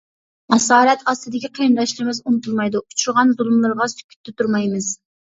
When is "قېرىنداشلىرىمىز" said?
1.57-2.21